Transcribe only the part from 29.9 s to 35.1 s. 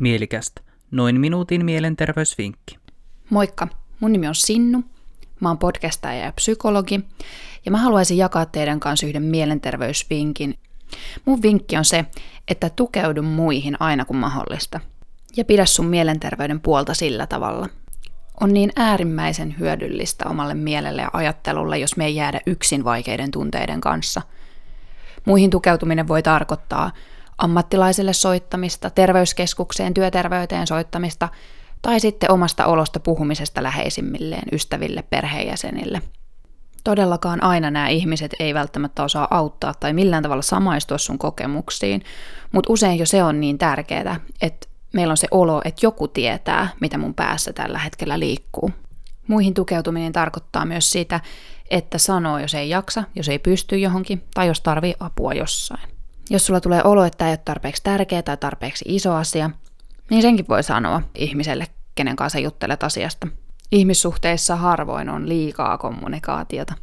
työterveyteen soittamista tai sitten omasta olosta puhumisesta läheisimmilleen, ystäville,